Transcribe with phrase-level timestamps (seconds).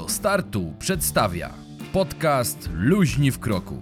[0.00, 1.50] do startu przedstawia
[1.92, 3.78] podcast Luźni w kroku.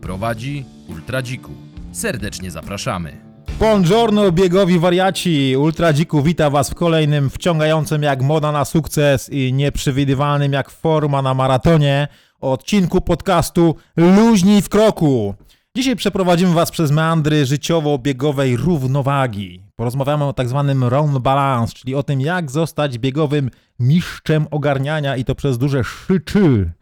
[0.00, 1.52] Prowadzi Ultradziku.
[1.92, 3.20] Serdecznie zapraszamy.
[3.58, 5.56] Buongiorno biegowi wariaci!
[5.56, 11.22] Ultra Dziku wita was w kolejnym wciągającym jak moda na sukces i nieprzewidywalnym jak forma
[11.22, 12.08] na maratonie
[12.40, 15.34] odcinku podcastu Luźni w kroku.
[15.76, 19.67] Dzisiaj przeprowadzimy was przez meandry życiowo-biegowej równowagi.
[19.78, 25.24] Porozmawiamy o tak zwanym round balance, czyli o tym jak zostać biegowym mistrzem ogarniania i
[25.24, 26.72] to przez duże szyczy.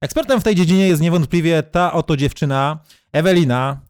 [0.00, 2.78] Ekspertem w tej dziedzinie jest niewątpliwie ta oto dziewczyna,
[3.12, 3.80] Ewelina,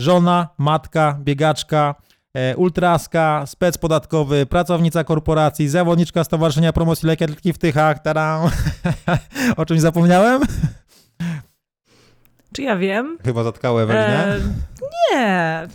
[0.00, 1.94] żona, matka, biegaczka,
[2.34, 8.02] e, ultraska, spec podatkowy, pracownica korporacji, zawodniczka Stowarzyszenia Promocji Lekki Atletyki w Tychach.
[8.02, 8.40] Tada!
[9.56, 10.42] o czymś zapomniałem?
[12.52, 13.18] Czy ja wiem?
[13.24, 14.36] Chyba zatkało Ewelinę.
[14.36, 14.40] E,
[15.12, 15.68] nie.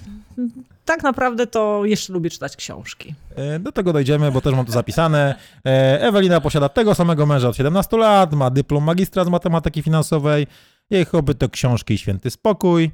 [0.88, 3.16] Tak naprawdę to jeszcze lubię czytać książki.
[3.36, 5.36] E, Do tego dojdziemy, bo też mam to zapisane.
[5.66, 10.48] E, Ewelina posiada tego samego męża od 17 lat, ma dyplom magistra z matematyki finansowej,
[10.90, 12.92] jej hobby to książki i święty spokój.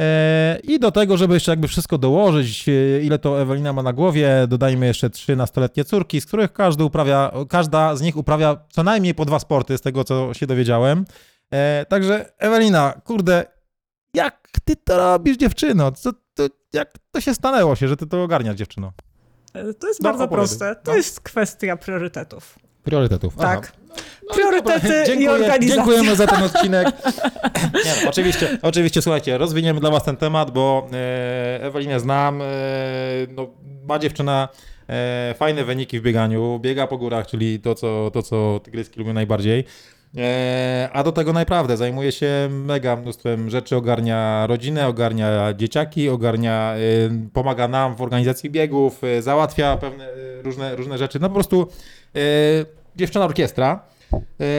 [0.00, 2.64] E, I do tego, żeby jeszcze jakby wszystko dołożyć,
[3.02, 7.32] ile to Ewelina ma na głowie, dodajmy jeszcze trzy nastoletnie córki, z których każdy uprawia,
[7.48, 11.04] każda z nich uprawia co najmniej po dwa sporty, z tego co się dowiedziałem.
[11.88, 13.53] Także Ewelina, kurde,
[14.14, 15.92] jak ty to robisz dziewczyno?
[15.92, 18.92] Co, to, jak to się stanęło się, że ty to ogarniasz dziewczyno?
[19.54, 20.76] E, To jest No, bardzo proste.
[20.76, 20.96] To No.
[20.96, 22.58] jest kwestia priorytetów.
[22.84, 23.36] Priorytetów.
[23.36, 23.72] Tak.
[24.28, 25.74] No Priorytety dobra, i dziękuję, organizacja.
[25.76, 26.86] Dziękujemy za ten odcinek.
[27.84, 32.44] Nie, no, oczywiście, oczywiście, słuchajcie, rozwiniemy dla was ten temat, bo e, Ewelinę znam, e,
[33.28, 33.46] no,
[33.88, 34.48] ma dziewczyna
[34.88, 39.12] e, fajne wyniki w bieganiu, biega po górach, czyli to, co, to, co tygryski lubią
[39.12, 39.64] najbardziej.
[40.18, 46.74] E, a do tego naprawdę zajmuje się mega mnóstwem rzeczy, ogarnia rodzinę, ogarnia dzieciaki, ogarnia,
[46.74, 46.80] e,
[47.32, 51.20] pomaga nam w organizacji biegów, e, załatwia pewne e, różne, różne rzeczy.
[51.20, 51.68] No po prostu
[52.96, 53.84] dziewczyna orkiestra.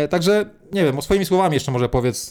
[0.10, 2.30] Także nie wiem, swoimi słowami jeszcze może powiedz,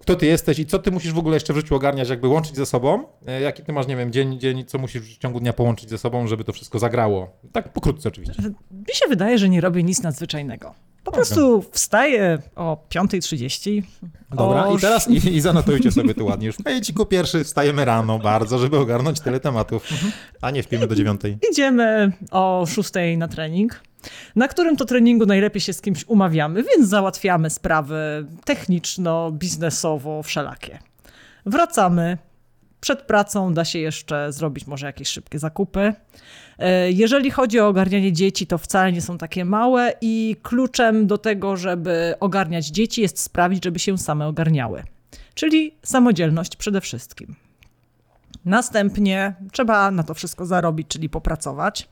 [0.00, 2.56] kto ty jesteś i co ty musisz w ogóle jeszcze w życiu ogarniać, jakby łączyć
[2.56, 3.04] ze sobą.
[3.42, 6.26] Jaki ty masz, nie wiem, dzień, dzień, co musisz w ciągu dnia połączyć ze sobą,
[6.26, 7.30] żeby to wszystko zagrało.
[7.52, 8.42] Tak pokrótce oczywiście.
[8.70, 10.74] Mi się wydaje, że nie robię nic nadzwyczajnego.
[11.04, 13.82] Po prostu wstaję o 5.30.
[14.30, 16.56] Dobra, o i teraz i, i zanotujcie sobie tu ładnie już.
[16.56, 19.88] W Ejciku pierwszy wstajemy rano bardzo, żeby ogarnąć tyle tematów,
[20.40, 21.38] a nie śpimy do dziewiątej.
[21.50, 23.82] Idziemy o 6 na trening,
[24.36, 30.78] na którym to treningu najlepiej się z kimś umawiamy, więc załatwiamy sprawy techniczno-biznesowo wszelakie.
[31.46, 32.18] Wracamy.
[32.80, 35.94] Przed pracą da się jeszcze zrobić może jakieś szybkie zakupy.
[36.58, 41.18] E, Jeżeli chodzi o ogarnianie dzieci, to wcale nie są takie małe i kluczem do
[41.18, 44.82] tego, żeby ogarniać dzieci jest sprawić, żeby się same ogarniały.
[45.34, 47.34] Czyli samodzielność przede wszystkim.
[48.44, 51.88] Następnie trzeba na to wszystko zarobić, czyli popracować.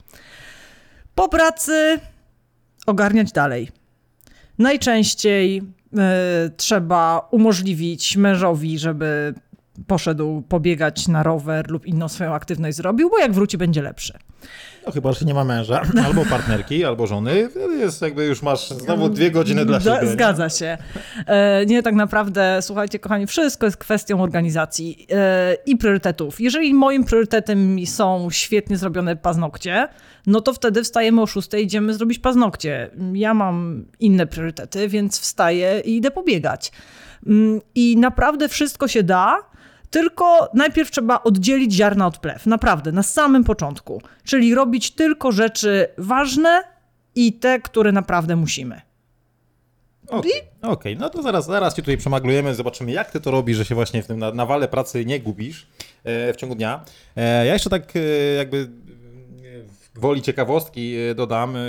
[1.15, 1.99] Po pracy
[2.87, 3.69] ogarniać dalej.
[4.59, 5.63] Najczęściej
[5.99, 9.35] e, trzeba umożliwić mężowi, żeby
[9.87, 14.19] poszedł pobiegać na rower lub inną swoją aktywność zrobił, bo jak wróci, będzie lepszy.
[14.87, 18.71] No chyba, że nie ma męża, albo partnerki, albo żony, wtedy jest jakby już masz
[18.71, 20.07] znowu dwie godziny dla siebie.
[20.07, 20.79] Zgadza się.
[21.27, 26.41] E, Nie, tak naprawdę, słuchajcie, kochani, wszystko jest kwestią organizacji e, i priorytetów.
[26.41, 29.89] Jeżeli moim priorytetem są świetnie zrobione paznokcie,
[30.27, 32.91] no to wtedy wstajemy o 6 idziemy zrobić paznokcie.
[33.13, 36.73] Ja mam inne priorytety, więc wstaję i idę pobiegać.
[37.27, 39.52] Mm, I naprawdę wszystko się da,
[39.93, 42.47] tylko najpierw trzeba oddzielić ziarna od plew.
[42.47, 44.03] Naprawdę, na samym początku.
[44.25, 46.63] Czyli robić tylko rzeczy ważne
[47.15, 48.81] i te, które naprawdę musimy.
[50.09, 50.33] Okej,
[50.63, 53.75] okej, no to zaraz, zaraz cię tutaj przemaglujemy, zobaczymy jak ty to robisz, że się
[53.75, 55.67] właśnie w tym na- nawale pracy nie gubisz
[56.05, 56.85] e, w ciągu dnia.
[57.17, 58.01] E, ja jeszcze tak e,
[58.35, 58.69] jakby
[59.95, 61.61] woli ciekawostki e, dodam, e,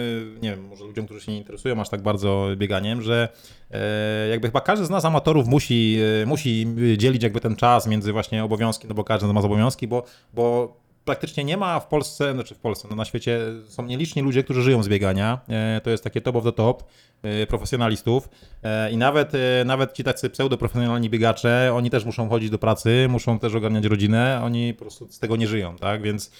[0.42, 3.30] nie wiem, może ludziom, którzy się nie interesują aż tak bardzo bieganiem, że
[3.72, 6.68] e, jakby chyba każdy z nas amatorów musi, musi
[6.98, 11.44] dzielić jakby ten czas między właśnie obowiązki, no bo każdy ma obowiązki, bo, bo praktycznie
[11.44, 14.84] nie ma w Polsce, znaczy w Polsce, no na świecie są nieliczni ludzie, którzy żyją
[14.84, 15.40] z biegania.
[15.50, 16.84] E, To jest takie top of the top
[17.24, 18.30] e, profesjonalistów
[18.64, 19.32] E, i nawet,
[19.66, 24.42] nawet ci tacy pseudoprofesjonalni biegacze, oni też muszą chodzić do pracy, muszą też ogarniać rodzinę,
[24.44, 26.02] oni po prostu z tego nie żyją, tak?
[26.02, 26.32] Więc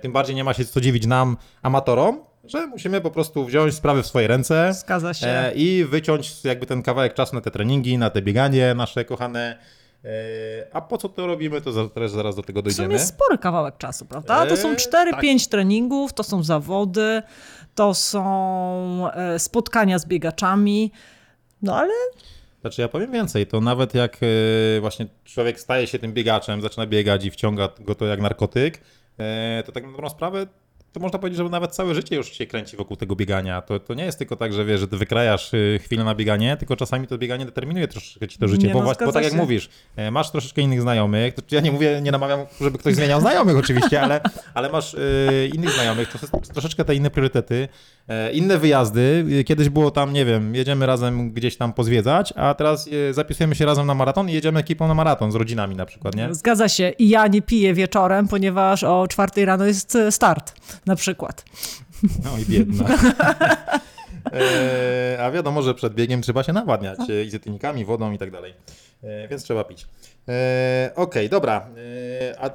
[0.00, 4.02] tym bardziej nie ma się co dziwić nam, amatorom, że musimy po prostu wziąć sprawy
[4.02, 4.74] w swoje ręce
[5.54, 9.58] i wyciąć jakby ten kawałek czasu na te treningi, na te bieganie nasze kochane.
[10.04, 10.08] E,
[10.72, 12.92] A po co to robimy, to też zaraz do tego dojdziemy.
[12.94, 14.46] jest spory kawałek czasu, prawda?
[14.46, 17.22] To są Eee, 4-5 treningów, to są zawody,
[17.74, 20.92] to są e, spotkania z biegaczami.
[21.62, 21.92] No ale
[22.60, 24.18] Znaczy ja powiem więcej, to nawet jak
[24.76, 28.80] e, właśnie człowiek staje się tym biegaczem, zaczyna biegać i wciąga go to jak narkotyk,
[29.18, 30.46] e, to tak na dobrą sprawę
[30.94, 33.62] to można powiedzieć, że nawet całe życie już się kręci wokół tego biegania.
[33.62, 36.56] To, to nie jest tylko tak, że wiesz, że ty wykrajasz y, chwilę na bieganie,
[36.56, 38.66] tylko czasami to bieganie determinuje troszeczkę ci to życie.
[38.66, 39.38] Nie, bo, no, właśnie, bo tak jak się.
[39.38, 41.34] mówisz, e, masz troszeczkę innych znajomych.
[41.34, 44.20] To Ja nie mówię, nie namawiam, żeby ktoś zmieniał znajomych oczywiście, ale,
[44.54, 47.68] ale masz y, innych znajomych, trosze- troszeczkę te inne priorytety,
[48.08, 49.24] e, inne wyjazdy.
[49.46, 53.66] Kiedyś było tam, nie wiem, jedziemy razem gdzieś tam pozwiedzać, a teraz y, zapisujemy się
[53.66, 56.34] razem na maraton i jedziemy ekipą na maraton z rodzinami na przykład, nie?
[56.34, 56.88] Zgadza się.
[56.88, 60.54] I ja nie piję wieczorem, ponieważ o czwartej rano jest start,
[60.86, 61.44] na przykład.
[62.24, 62.84] No i biedna.
[64.32, 68.54] E, a wiadomo, że przed biegiem trzeba się nawadniać e, izotonikami, wodą i tak dalej.
[69.02, 69.86] E, więc trzeba pić.
[70.28, 71.66] E, Okej, dobra.
[72.30, 72.50] E, a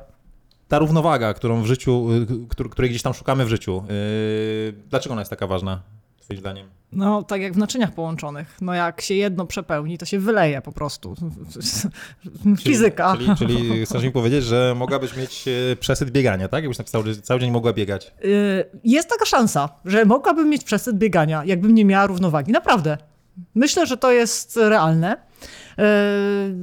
[0.68, 2.08] ta równowaga, którą w życiu,
[2.50, 3.84] któr- której gdzieś tam szukamy w życiu,
[4.90, 5.82] dlaczego ona jest taka ważna,
[6.30, 6.68] twoim zdaniem?
[6.92, 8.58] No, tak jak w naczyniach połączonych.
[8.62, 11.16] No, jak się jedno przepełni, to się wyleje po prostu.
[12.64, 13.18] Fizyka.
[13.18, 16.64] Czyli, czyli chcesz mi powiedzieć, że mogłabyś mieć e, przesyt biegania, tak?
[16.64, 18.14] Jakbyś tak cały, cały dzień mogła biegać.
[18.26, 22.52] Y, Jest taka szansa, że mogłabym mieć przesyt biegania, jakbym nie miała równowagi.
[22.52, 22.98] Naprawdę.
[23.56, 25.14] Myślę, że to jest realne.
[25.14, 25.84] Y,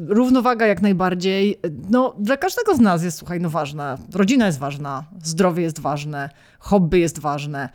[0.09, 1.61] Równowaga jak najbardziej.
[1.91, 3.99] No, dla każdego z nas jest, słuchaj, no ważna.
[4.15, 7.69] Rodzina jest ważna, zdrowie jest ważne, hobby jest ważne.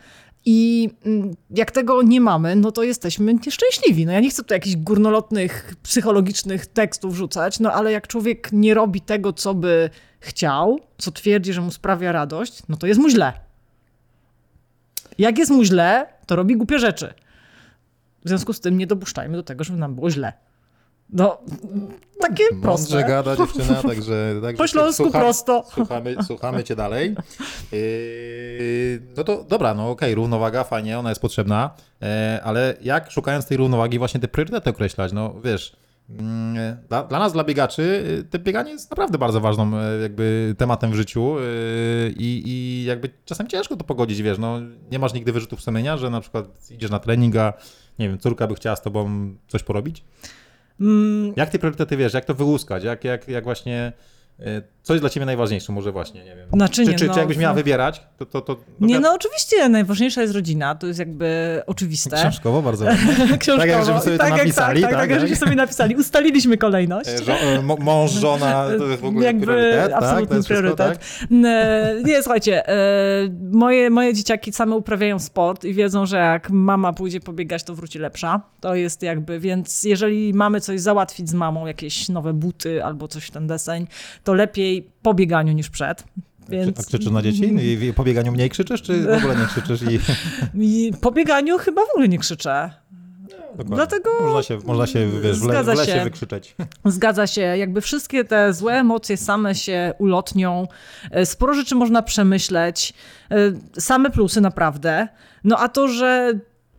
[0.44, 4.06] I mm, jak tego nie mamy, no to jesteśmy nieszczęśliwi.
[4.06, 8.74] No ja nie chcę tu jakichś górnolotnych, psychologicznych tekstów rzucać, no ale jak człowiek nie
[8.74, 9.90] robi tego, co by
[10.20, 13.32] chciał, co twierdzi, że mu sprawia radość, no to jest mu źle.
[15.18, 17.14] Jak jest mu źle, to robi głupie rzeczy.
[18.24, 20.32] W związku z tym nie dopuszczajmy do tego, żeby nam było źle.
[21.12, 21.38] No,
[22.20, 23.04] takie Mądrze proste.
[23.04, 24.34] gada dziewczyna, także...
[24.42, 25.64] także Po śląsku prosto.
[25.74, 27.16] Słuchamy, słuchamy cię dalej.
[27.72, 31.70] Yy, no to dobra, no okej, równowaga, fajnie, ona jest potrzebna,
[32.02, 35.12] e, ale jak szukając tej równowagi właśnie te priorytety określać?
[35.12, 35.76] No wiesz,
[36.10, 37.82] mm, dla, dla nas, dla biegaczy,
[38.20, 41.36] y, te bieganie jest naprawdę bardzo ważnym e, jakby tematem w życiu
[42.16, 44.60] i, i jakby czasem ciężko to pogodzić, wiesz, no
[44.90, 47.52] nie masz nigdy wyrzutów sumienia, że na przykład idziesz na trening, a
[47.98, 50.04] nie wiem, córka by chciała z tobą coś porobić?
[50.80, 53.92] Mm, Jak te priorytety, wiesz, jak to wyłuskać, jak, jak, jak właśnie,
[54.82, 56.48] co jest dla ciebie najważniejsze, może właśnie, nie wiem.
[56.52, 58.26] Znaczy czy, nie, czy, no, czy jakbyś miała wybierać, to...
[58.26, 62.16] to, to Nie, no oczywiście najważniejsza jest rodzina, to jest jakby oczywiste.
[62.16, 62.84] Książkowo bardzo.
[63.40, 63.58] Książkowo.
[63.58, 65.28] Tak, jak żeśmy sobie to jak- napisali, tak, tak, tak, jak tak.
[65.28, 65.96] żeśmy sobie napisali.
[65.96, 67.08] Ustaliliśmy kolejność.
[67.08, 70.02] E, żo- e, Mąż, żona, to jest w ogóle Jakby priorytet, tak?
[70.02, 70.98] absolutny To jest wszystko, priorytet.
[71.20, 71.28] tak?
[71.44, 72.74] E, Nie, słuchajcie, e,
[73.52, 77.98] moje, moje dzieciaki same uprawiają sport i wiedzą, że jak mama pójdzie pobiegać, to wróci
[77.98, 78.40] lepsza.
[78.60, 83.24] To jest jakby, więc jeżeli mamy coś załatwić z mamą, jakieś nowe buty albo coś
[83.24, 83.86] w ten deseń,
[84.24, 86.04] to lepiej po bieganiu niż przed.
[86.48, 87.44] Więc A krzyczysz na dzieci?
[87.44, 89.80] I i po bieganiu mniej krzyczysz, czy w ogóle nie krzyczysz?
[90.54, 90.92] I...
[91.00, 92.70] po bieganiu chyba w ogóle nie krzyczę.
[93.56, 93.76] Dokładnie.
[93.76, 96.04] Dlatego Można się, można się wiesz, w, le, w lesie się.
[96.04, 96.56] wykrzyczeć.
[96.84, 100.66] Zgadza się, jakby wszystkie te złe emocje same się ulotnią.
[101.10, 102.94] E, Sporo rzeczy można przemyśleć.
[103.30, 103.36] E,
[103.80, 105.08] Same plusy naprawdę.
[105.44, 106.32] No a to, że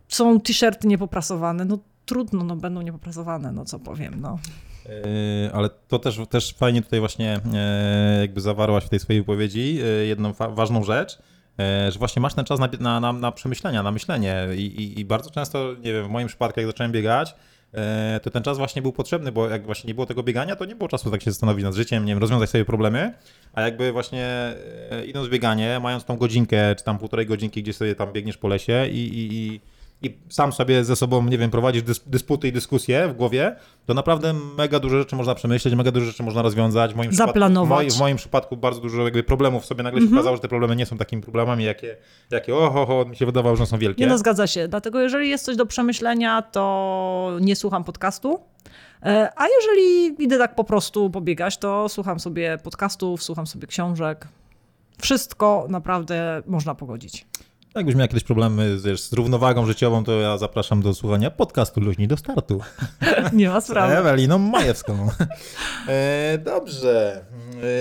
[0.08, 4.38] są t-shirty niepoprasowane, no trudno, no będą niepoprasowane, no co powiem, no.
[4.88, 9.78] Yy, Ale to też, też fajnie tutaj właśnie e, jakby zawarłaś w tej swojej wypowiedzi
[9.82, 11.18] e, jedną ważną rzecz,
[11.58, 15.00] e, że właśnie masz ten czas na, na, na, na przemyślenia, na myślenie I, i,
[15.00, 17.34] i bardzo często, nie wiem, w moim przypadku jak zacząłem biegać,
[17.74, 20.64] e, to ten czas właśnie był potrzebny, bo jak właśnie nie było tego biegania, to
[20.64, 23.14] nie było czasu tak się zastanowić nad życiem, nie wiem, rozwiązać sobie problemy,
[23.52, 24.26] a jakby właśnie
[24.90, 28.38] e, idąc w bieganie, mając tą godzinkę, czy tam półtorej godzinki, gdzie sobie tam biegniesz
[28.38, 29.60] po lesie i, i,
[30.04, 33.56] i sam sobie ze sobą, nie wiem, prowadzisz dys, dysputy i dyskusje w głowie,
[33.86, 36.92] to naprawdę mega dużo rzeczy można przemyśleć, mega dużo rzeczy można rozwiązać.
[36.92, 37.78] W moim Zaplanować.
[37.78, 40.18] Przypadku, w, moim, przypadku bardzo dużo jakby problemów sobie nagle się Mhm.
[40.18, 41.96] okazało, że te problemy nie są takimi problemami, jakie,
[42.30, 44.04] jakie oho, ho, mi się wydawało, że one są wielkie.
[44.04, 44.68] Nie no, zgadza się.
[44.68, 48.40] Dlatego jeżeli jest coś do przemyślenia, to nie słucham podcastu.
[49.02, 54.28] E, A jeżeli idę tak po prostu pobiegać, to słucham sobie podcastów, słucham sobie książek.
[55.02, 57.26] Wszystko naprawdę można pogodzić.
[57.74, 62.08] Jakbyś miał jakieś problemy wiesz, z równowagą życiową, to ja zapraszam do słuchania podcastu Luźni
[62.08, 62.60] do startu.
[63.32, 63.96] Nie ma sprawy.
[63.98, 65.08] Eweliną Majewską.
[65.88, 67.24] E, dobrze,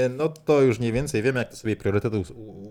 [0.05, 2.23] e, no to już mniej więcej wiem, jak ty sobie priorytety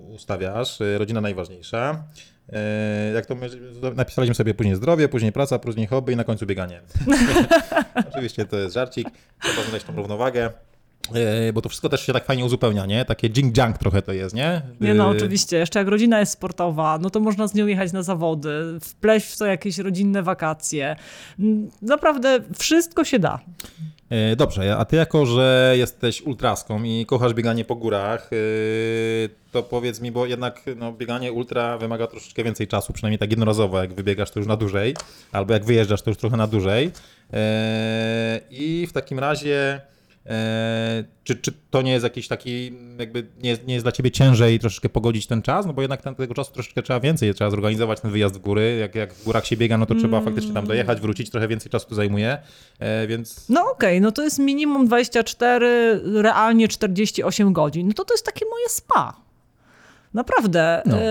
[0.09, 0.81] ustawiasz.
[0.81, 2.05] E, Rodzina najważniejsza.
[2.53, 3.49] E, jak to my,
[3.95, 6.81] napisaliśmy sobie później zdrowie, później praca, później hobby i na końcu bieganie.
[8.11, 9.09] Oczywiście to jest żarcik,
[9.43, 10.51] trzeba znaleźć tą równowagę.
[11.15, 13.05] E, Bo to wszystko też się tak fajnie uzupełnia, nie?
[13.05, 14.63] Takie jing-jang trochę to jest, nie?
[14.81, 15.57] Nie no, E, oczywiście.
[15.57, 19.39] Jeszcze jak rodzina jest sportowa, no to można z nią jechać na zawody, wpleść w
[19.39, 20.97] to jakieś rodzinne wakacje.
[21.83, 23.41] Naprawdę wszystko się da.
[24.11, 28.31] E, Dobrze, a ty jako, że jesteś ultraską i kochasz bieganie po górach,
[29.53, 33.81] to powiedz mi, bo jednak no, bieganie ultra wymaga troszeczkę więcej czasu, przynajmniej tak jednorazowo,
[33.81, 34.97] jak wybiegasz to już na dłużej,
[35.33, 36.91] albo jak wyjeżdżasz to już trochę na dłużej.
[38.51, 39.81] I w takim razie
[41.25, 44.89] czy, czy to nie jest jakiś taki, jakby nie, nie jest dla ciebie ciężej troszeczkę
[44.89, 45.67] pogodzić ten czas?
[45.67, 48.77] No bo jednak tego czasu troszeczkę trzeba więcej, trzeba zorganizować ten wyjazd w góry.
[48.81, 51.71] Jak, jak w górach się biega, no to trzeba faktycznie tam dojechać, wrócić, trochę więcej
[51.71, 52.39] czasu to zajmuje,
[52.79, 57.87] e, więc No okej, no to jest minimum 24, realnie 48 godzin.
[57.87, 59.17] No to to jest takie moje spa.
[60.15, 60.83] Naprawdę.
[60.87, 60.97] No.
[60.97, 61.03] E,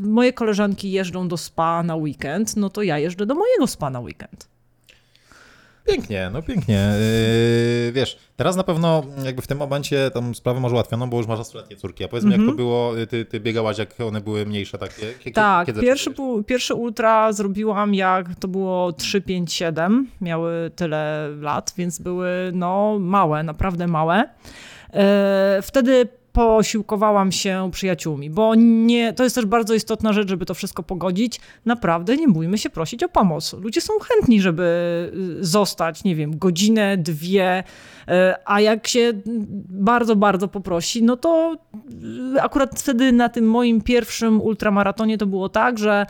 [0.00, 4.00] moje koleżanki jeżdżą do spa na weekend, no to ja jeżdżę do mojego spa na
[4.00, 4.53] weekend.
[5.86, 6.92] Pięknie, no pięknie.
[7.86, 11.26] Yy, wiesz, teraz na pewno jakby w tym momencie tą sprawę masz ułatwioną, bo już
[11.26, 12.04] masz nastoletnie córki.
[12.04, 15.32] A powiedz mi, jak to było, ty, ty biegałaś, jak one były mniejsze takie?
[15.34, 20.06] Tak, kiedy pierwszy, pu- pierwszy ultra zrobiłam jak to było 3, 5, 7.
[20.20, 24.24] Miały tyle lat, więc były no małe, naprawdę małe.
[24.94, 30.54] E, wtedy posiłkowałam się przyjaciółmi, bo nie, to jest też bardzo istotna rzecz, żeby to
[30.54, 31.40] wszystko pogodzić.
[31.64, 33.52] Naprawdę nie bójmy się prosić o pomoc.
[33.52, 34.62] Ludzie są chętni, żeby
[35.40, 37.64] y, zostać, nie wiem, godzinę, dwie,
[38.08, 39.12] e, a jak się
[39.68, 41.56] bardzo, bardzo poprosi, no to
[42.36, 46.06] y, akurat wtedy na tym moim pierwszym ultramaratonie to było tak, że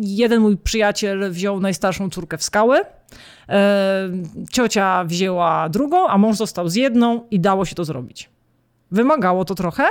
[0.00, 6.68] jeden mój przyjaciel wziął najstarszą córkę w skały, em, ciocia wzięła drugą, a mąż został
[6.68, 8.30] z jedną i dało się to zrobić.
[8.90, 9.84] Wymagało to trochę,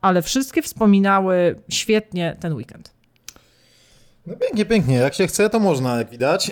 [0.00, 2.94] ale wszystkie wspominały świetnie ten weekend.
[4.26, 4.94] No pięknie, pięknie.
[4.96, 6.48] Jak się chce, to można, jak widać.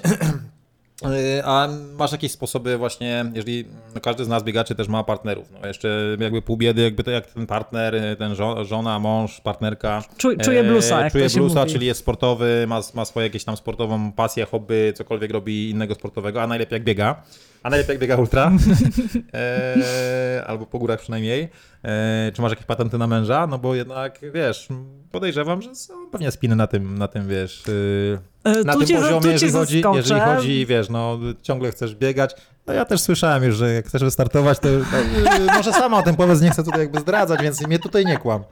[1.02, 1.68] Yy, A
[1.98, 6.16] masz jakieś sposoby właśnie, jeżeli no każdy z nas biegaczy też ma partnerów, no jeszcze
[6.20, 10.02] jakby pół biedy, jakby to jak ten partner, ten żo- żona, mąż, partnerka.
[10.18, 11.72] Czu- czuje bluesa, e, jak Czuje bluesa, mówi.
[11.72, 16.42] czyli jest sportowy, ma, ma swoją jakieś tam sportową pasję, hobby, cokolwiek robi innego sportowego,
[16.42, 17.22] a najlepiej jak biega.
[17.62, 18.52] A najlepiej jak biega ultra.
[19.34, 21.48] e, albo po górach przynajmniej.
[21.84, 23.46] E, czy masz jakieś patenty na męża?
[23.46, 24.68] No bo jednak, wiesz,
[25.10, 28.88] podejrzewam, że są pewnie spiny na tym, na tym wiesz, yy, E, na tu tym
[28.88, 32.34] cię tu poziomie, cię jeżeli chodzi, jeżeli chodzi, wiesz, no ciągle chcesz biegać.
[32.66, 36.02] No ja też słyszałem już, że jak chcesz wystartować, to, to yy, może sama o
[36.02, 38.42] tym powiedz, nie chcę tutaj jakby zdradzać, więc mnie tutaj nie kłam.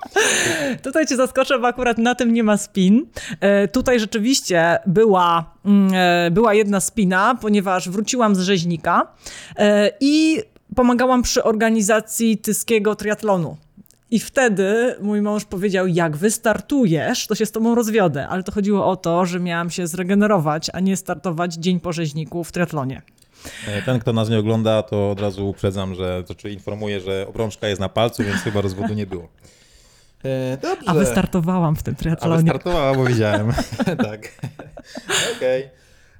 [0.82, 3.06] Tutaj cię zaskoczę, bo akurat na tym nie ma spin.
[3.40, 9.12] E, tutaj rzeczywiście była, mm, e, była jedna spina, ponieważ wróciłam z rzeźnika
[9.56, 10.42] e, i
[10.76, 13.56] pomagałam przy organizacji tyskiego triatlonu.
[14.10, 18.28] I wtedy mój mąż powiedział, jak wystartujesz, to się z tobą rozwiodę.
[18.28, 22.44] Ale to chodziło o to, że miałam się zregenerować, a nie startować dzień po rzeźniku
[22.44, 23.02] w triatlonie.
[23.68, 27.26] E, Ten, kto nas nie ogląda, to od razu uprzedzam, że, to czy informuję, że
[27.28, 29.28] obrączka jest na palcu, więc chyba rozwodu nie było.
[30.24, 30.88] E, dobrze.
[30.90, 32.42] A wystartowałam w tym A triatlonie.
[32.42, 33.52] wystartowała, bo widziałem.
[34.08, 34.28] tak.
[35.36, 35.68] Okej.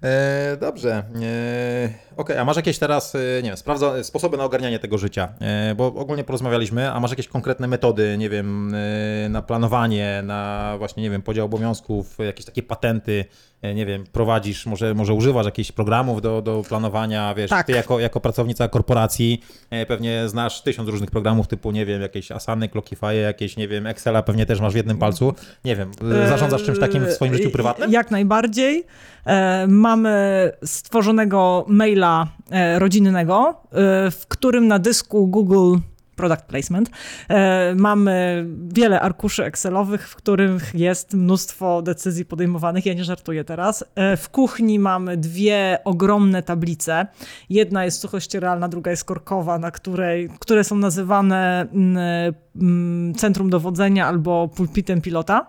[0.02, 1.02] E, Dobrze.
[1.22, 5.28] E, Okej, a masz jakieś teraz, e, nie wiem, sprawdza, sposoby na ogarnianie tego życia?
[5.40, 10.74] E, Bo ogólnie porozmawialiśmy, a masz jakieś konkretne metody, nie wiem, e, na planowanie, na
[10.78, 13.24] właśnie, nie wiem, podział obowiązków, jakieś takie patenty,
[13.62, 17.66] e, nie wiem, prowadzisz, może, może używasz jakichś programów do, do planowania, wiesz, Tak.
[17.66, 19.42] ty jako, jako pracownica korporacji
[19.88, 24.22] pewnie znasz tysiąc różnych programów typu, nie wiem, jakieś Asany, Clockify, jakieś, nie wiem, Excela
[24.22, 25.34] pewnie też masz w jednym palcu.
[25.64, 25.90] Nie wiem,
[26.28, 27.92] zarządzasz czymś takim w swoim życiu prywatnym?
[27.92, 28.86] Jak najbardziej.
[29.26, 35.76] E, mamy stworzonego maila e, rodzinnego, e, w którym na dysku Google
[36.16, 36.90] Product Placement
[37.28, 42.86] e, mamy wiele arkuszy Excelowych, w których jest mnóstwo decyzji podejmowanych.
[42.86, 43.84] Ja nie żartuję teraz.
[44.16, 47.06] W kuchni mamy dwie ogromne tablice.
[47.50, 54.06] Jedna jest suchościeralna, druga jest korkowa, na której, które są nazywane mm, mm, centrum dowodzenia
[54.06, 55.46] albo pulpitem pilota.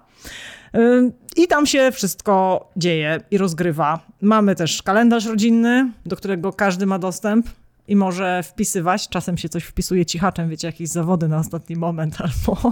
[1.36, 4.00] I tam się wszystko dzieje i rozgrywa.
[4.22, 7.50] Mamy też kalendarz rodzinny, do którego każdy ma dostęp
[7.88, 9.10] i może wpisywać.
[9.10, 12.72] Czasem się coś wpisuje cichaczem, wiecie, jakieś zawody na ostatni moment albo.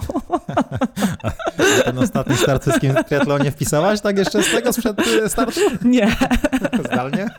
[1.86, 5.60] Ten ostatni start w triatlonie wpisałaś tak jeszcze z tego sprzed e, startu?
[5.86, 6.16] Nie.
[6.86, 7.30] Zdalnie?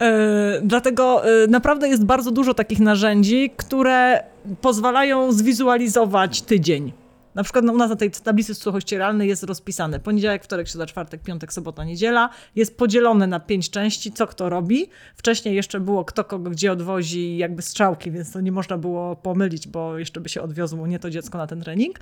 [0.00, 4.22] E, Dlatego e, naprawdę jest bardzo dużo takich narzędzi, które
[4.60, 6.92] pozwalają zwizualizować tydzień.
[7.34, 11.22] Na przykład no, u nas na tej tablicy suchościeralnej jest rozpisane poniedziałek, wtorek, środa, czwartek,
[11.22, 12.30] piątek, sobota, niedziela.
[12.56, 14.88] Jest podzielone na pięć części, co kto robi.
[15.16, 19.68] Wcześniej jeszcze było kto kogo gdzie odwozi jakby strzałki, więc to nie można było pomylić,
[19.68, 21.98] bo jeszcze by się odwiozło nie to dziecko na ten trening.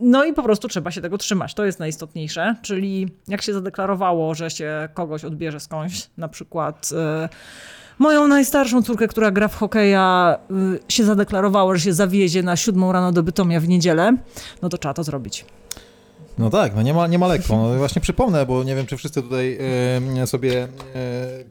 [0.00, 1.54] No i po prostu trzeba się tego trzymać.
[1.54, 7.28] To jest najistotniejsze, czyli jak się zadeklarowało, że się kogoś odbierze skądś, na przykład e,
[7.98, 12.92] moją najstarszą córkę, która gra w hokeja, y, się zadeklarowało, że się zawiezie na siódmą
[12.92, 14.16] rano do Bytomia w niedzielę,
[14.62, 15.44] no to trzeba to zrobić.
[16.38, 17.56] No tak, no nie ma, nie ma lekko.
[17.56, 19.58] No właśnie przypomnę, bo nie wiem, czy wszyscy tutaj
[20.18, 20.68] e, sobie e,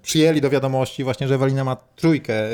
[0.02, 2.52] przyjęli do wiadomości właśnie, że Ewelina ma trójkę, e,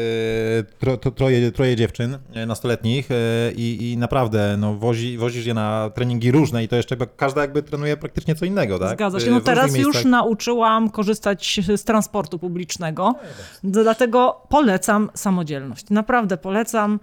[0.79, 3.15] tro, troje, troje dziewczyn e, nastoletnich e,
[3.51, 7.63] i, i naprawdę no, wozi, wozisz je na treningi różne i to jeszcze każda jakby
[7.63, 8.97] trenuje praktycznie co innego, tak?
[8.97, 9.31] Zgadza się.
[9.31, 13.15] No teraz już nauczyłam korzystać z transportu publicznego,
[13.63, 15.89] dlatego polecam samodzielność.
[15.89, 16.99] Naprawdę polecam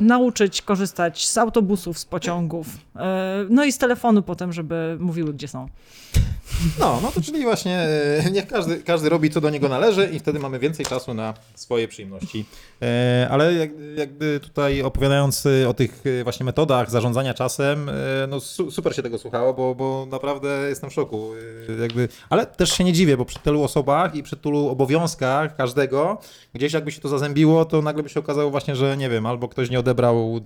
[0.00, 2.66] nauczyć korzystać z autobusów, z pociągów,
[3.50, 5.68] no i z telefonu potem, żeby mówiły, gdzie są.
[6.78, 10.18] No, no to czyli właśnie e, niech każdy, każdy robi co do niego należy i
[10.18, 12.44] wtedy mamy więcej czasu na swoje przyjemności.
[12.82, 17.90] E, ale jak, jakby tutaj opowiadając e, o tych właśnie metodach zarządzania czasem,
[18.28, 21.30] no su, super się tego słuchało, bo, bo naprawdę jestem w szoku.
[21.80, 26.18] Jakby, ale też się nie dziwię, bo przy tylu osobach i przy tylu obowiązkach każdego,
[26.54, 29.48] gdzieś jakby się to zazębiło, to nagle by się okazało właśnie, że nie wiem, albo
[29.48, 30.40] ktoś nie odebrał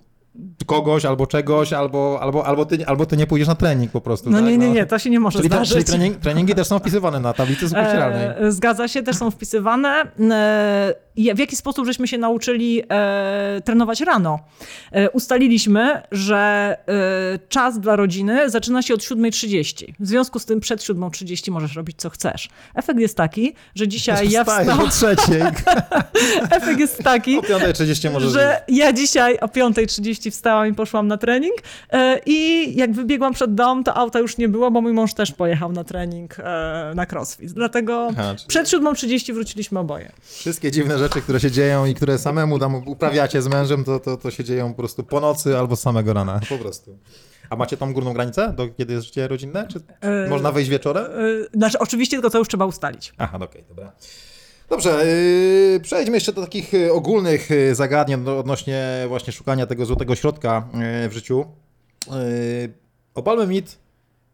[0.66, 4.30] kogoś, albo czegoś, albo, albo, albo, ty, albo ty nie pójdziesz na trening po prostu.
[4.30, 4.46] No tak?
[4.46, 5.86] nie, nie, nie, to się nie może Czyli, te, czyli zdarzyć.
[5.86, 8.28] trening, treningi też są wpisywane na tablicy superściralnej.
[8.38, 10.02] E, zgadza się, też są wpisywane.
[10.30, 14.38] E, w jaki sposób żeśmy się nauczyli e, trenować rano?
[14.92, 19.92] E, ustaliliśmy, że e, czas dla rodziny zaczyna się od 7.30.
[20.00, 22.48] W związku z tym przed 7.30 możesz robić co chcesz.
[22.74, 24.80] Efekt jest taki, że dzisiaj ja wstałam.
[24.80, 25.42] o trzeciej,
[26.56, 28.32] Efekt jest taki, o 5.30 możesz...
[28.32, 31.54] że ja dzisiaj o 5.30 wstałam i poszłam na trening
[31.92, 35.32] e, i jak wybiegłam przed dom, to auta już nie było, bo mój mąż też
[35.32, 37.52] pojechał na trening e, na crossfit.
[37.52, 40.12] Dlatego Aha, przed 7.30 wróciliśmy oboje.
[40.22, 44.16] Wszystkie dziwne rzeczy, które się dzieją i które samemu tam uprawiacie z mężem, to, to,
[44.16, 46.40] to się dzieją po prostu po nocy albo z samego rana.
[46.48, 46.98] Po prostu.
[47.50, 49.68] A macie tą górną granicę, do kiedy jest życie rodzinne?
[49.68, 51.04] Czy E, można wyjść wieczorem?
[51.04, 51.08] e,
[51.58, 53.12] Znaczy, oczywiście tylko to już trzeba ustalić.
[53.18, 53.92] Aha, no okej, dobra.
[54.68, 55.06] Dobrze,
[55.72, 60.68] yy, przejdźmy jeszcze do takich yy, ogólnych zagadnień odnośnie właśnie szukania tego złotego środka
[61.08, 61.44] w życiu.
[62.06, 62.14] Yy,
[63.14, 63.78] Obalmy mit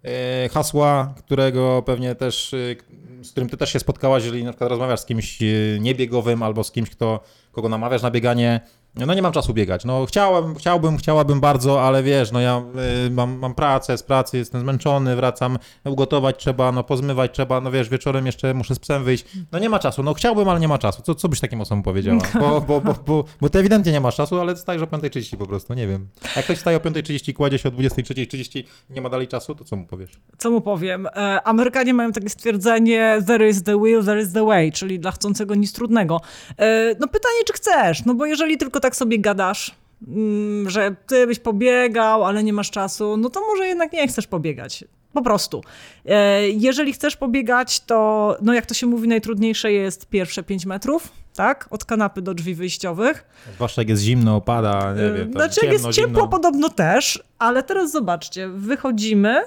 [0.03, 0.11] yy,
[0.49, 2.77] hasła, którego pewnie też, yy,
[3.23, 6.65] z którym ty też się spotkałaś, jeżeli na przykład rozmawiasz z kimś yy, niebiegowym albo
[6.65, 7.21] z kimś, kto,
[7.53, 8.61] kogo namawiasz na bieganie.
[8.95, 9.85] No nie mam czasu biegać.
[9.85, 12.63] No chciałem, chciałbym, chciałabym bardzo, ale wiesz, no ja
[13.07, 17.71] y, mam, mam pracę, z pracy jestem zmęczony, wracam, ugotować trzeba, no pozmywać trzeba, no
[17.71, 19.25] wiesz, wieczorem jeszcze muszę z psem wyjść.
[19.53, 21.03] No nie ma czasu, no chciałbym, ale nie ma czasu.
[21.03, 22.19] Co, co byś takim osobom powiedziała?
[22.41, 25.47] Bo, bo, bo, bo, bo ty ewidentnie nie masz czasu, ale stajesz o 5.30 po
[25.47, 26.09] prostu, nie wiem.
[26.37, 29.55] Jak ktoś wstaje o 5.30 i kładzie się o 23.30 i nie ma dalej czasu,
[29.55, 30.11] to co mu powiesz?
[30.39, 31.07] Co mu powiem?
[31.07, 35.11] E, Amerykanie mają takie stwierdzenie there is the will, there is the way, czyli dla
[35.11, 36.21] chcącego nic trudnego.
[36.59, 38.05] E, No pytanie, czy chcesz?
[38.05, 39.75] No bo jeżeli tylko tak sobie gadasz,
[40.08, 44.26] mm, że ty byś pobiegał, ale nie masz czasu, no to może jednak nie chcesz
[44.26, 44.84] pobiegać.
[45.12, 45.62] Po prostu.
[46.06, 51.08] E, Jeżeli chcesz pobiegać, to no jak to się mówi, najtrudniejsze jest pierwsze 5 metrów,
[51.34, 51.66] tak?
[51.71, 53.25] Od kanapy do drzwi wyjściowych.
[53.54, 55.32] Zwłaszcza jak jest zimno, opada, nie wiem.
[55.32, 56.28] tam Znaczy, jak jest ciemno, ciepło, zimno.
[56.28, 59.43] podobno też, ale teraz zobaczcie, wychodzimy,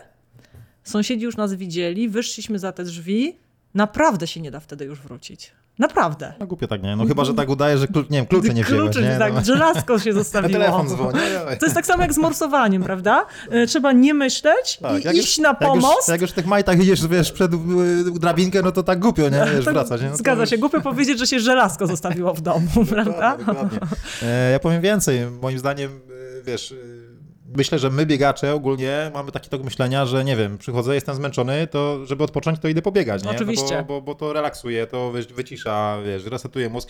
[0.84, 3.36] sąsiedzi już nas widzieli, wyszliśmy za te drzwi,
[3.74, 5.52] naprawdę się nie da wtedy już wrócić.
[5.80, 6.34] Naprawdę.
[6.40, 6.96] No głupio tak, nie?
[6.96, 9.18] No chyba, że tak udaje, że nie wiem, klucze nie wzięłeś, Kluczy, nie?
[9.20, 9.42] tak, No.
[9.44, 10.60] żelazko się Na zostawiło.
[10.60, 11.20] telefon dzwoni.
[11.60, 13.26] To jest tak samo jak z morsowaniem, prawda?
[13.52, 16.08] E, Trzeba nie myśleć Tak, i iść już- na Jak już, pomost.
[16.10, 17.58] jak już w tych majtach idziesz, wiesz, przed y,
[18.20, 19.46] drabinkę, no to tak głupio, nie?
[19.56, 20.10] Wiesz, Tak, wracać, nie?
[20.10, 23.38] No Zgadza już- się, głupio powiedzieć, że się żelazko zostawiło w domu, prawda?
[23.38, 23.80] Dokładnie, dokładnie.
[24.24, 25.20] E, Ja powiem więcej.
[25.42, 25.92] Moim zdaniem,
[26.40, 26.74] y, wiesz,
[27.58, 31.68] myślę, że my biegacze ogólnie mamy taki tok myślenia, że nie wiem, przychodzę, jestem zmęczony,
[31.68, 33.32] to żeby odpocząć, to idę pobiegać, nie?
[33.32, 33.78] Oczywiście.
[33.78, 36.90] No bo, bo, bo to relaksuje, to wycisza, wiesz, resetuje mózg.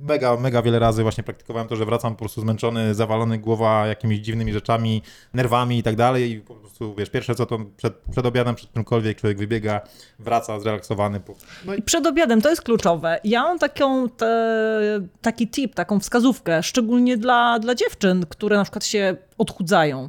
[0.00, 4.18] Mega, mega wiele razy właśnie praktykowałem to, że wracam po prostu zmęczony, zawalony głowa jakimiś
[4.18, 5.02] dziwnymi rzeczami,
[5.34, 8.72] nerwami i tak dalej i po prostu, wiesz, pierwsze co to przed, przed obiadem, przed
[8.72, 9.80] czymkolwiek człowiek wybiega,
[10.18, 11.20] wraca zrelaksowany.
[11.64, 13.20] No i I przed obiadem, to jest kluczowe.
[13.24, 18.84] Ja mam taką, te, taki tip, taką wskazówkę, szczególnie dla, dla dziewczyn, które na przykład
[18.84, 20.08] się odchudzają.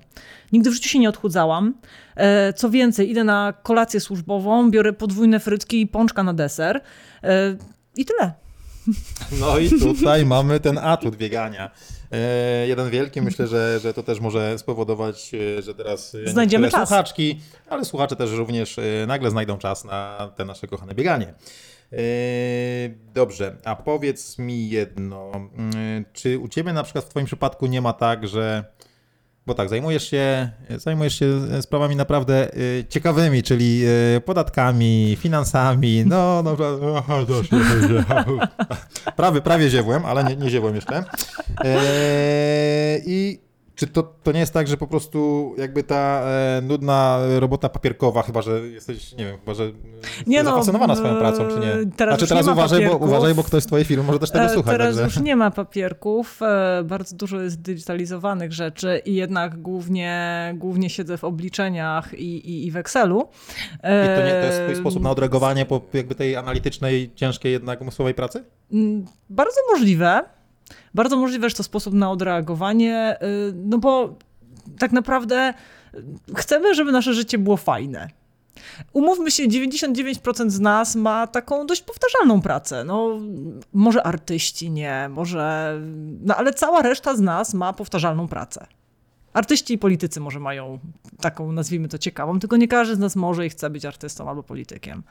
[0.52, 1.74] Nigdy w życiu się nie odchudzałam.
[2.16, 6.82] E, Co więcej, idę na kolację służbową, biorę podwójne frytki i pączka na deser.
[7.24, 7.56] E,
[7.96, 8.34] I tyle.
[9.40, 11.72] No i tutaj mamy ten atut biegania.
[12.12, 16.90] E, jeden wielki, myślę, że, że to też może spowodować, że teraz Znajdziemy czas.
[16.90, 18.76] słuchaczki, ale słuchacze też również
[19.08, 21.34] nagle znajdą czas na te nasze kochane bieganie.
[23.14, 25.32] Dobrze, a powiedz mi jedno,
[26.14, 28.64] czy u Ciebie na przykład w Twoim przypadku nie ma tak, że
[29.46, 33.84] bo tak, zajmujesz się, zajmujesz się sprawami naprawdę y, ciekawymi, czyli
[34.18, 36.58] y, podatkami, finansami, no, no,
[39.16, 41.04] prawie, prawie ziewłem, ale nie, nie ziewłem jeszcze.
[41.64, 43.40] E, I
[43.76, 48.22] Czy to, to nie jest tak, że po prostu jakby ta e, nudna robota papierkowa,
[48.22, 49.72] chyba że jesteś, nie wiem, chyba że nie
[50.28, 51.92] Nie no, zafascynowana swoją e, pracą, czy nie?
[51.98, 54.50] teraz znaczy teraz uważaj, bo, uważaj, bo ktoś z twojej firmy może też tego E,
[54.50, 54.72] słuchać.
[54.72, 55.04] Teraz także...
[55.04, 61.18] już nie ma papierków, e, bardzo dużo jest digitalizowanych rzeczy i jednak głównie, głównie siedzę
[61.18, 63.30] w obliczeniach i, i, i w Excelu.
[63.84, 67.52] E, I to, nie, to jest twój sposób na odreagowanie po jakby tej analitycznej, ciężkiej
[67.52, 68.44] jednak umysłowej pracy?
[69.30, 70.24] Bardzo możliwe.
[70.94, 74.16] Bardzo możliwe, że to sposób na odreagowanie, y, no bo
[74.80, 75.54] tak naprawdę
[75.96, 76.04] y,
[76.36, 78.10] chcemy, żeby nasze życie było fajne.
[78.94, 82.84] Umówmy się, 99% z nas ma taką dość powtarzalną pracę.
[82.84, 83.20] No,
[83.74, 85.80] może artyści nie, może.
[86.22, 88.68] No, ale cała reszta z nas ma powtarzalną pracę.
[89.34, 90.80] Artyści i politycy może mają
[91.22, 94.44] taką, nazwijmy to ciekawą, tylko nie każdy z nas może i chce być artystą albo
[94.44, 95.04] politykiem.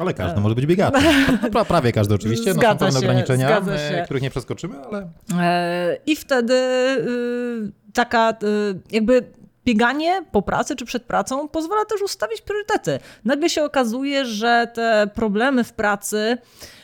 [0.00, 1.02] Ale każdy może być biegaczem.
[1.54, 3.62] Pra- prawie każdy oczywiście, no, są pewne się, ograniczenia,
[4.04, 5.10] których nie przeskoczymy, ale...
[5.40, 9.24] E, I wtedy y, taka y, jakby
[9.64, 12.98] bieganie po pracy czy przed pracą pozwala też ustawić priorytety.
[13.24, 16.38] Nagle się okazuje, że te problemy w pracy